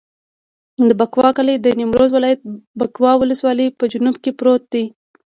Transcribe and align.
د 0.87 0.89
بکوا 0.99 1.27
کلی 1.37 1.55
د 1.59 1.67
نیمروز 1.79 2.09
ولایت، 2.13 2.39
بکوا 2.79 3.11
ولسوالي 3.17 3.67
په 3.79 3.83
جنوب 3.91 4.15
کې 4.23 4.31
پروت 4.39 4.63
دی. 4.73 4.85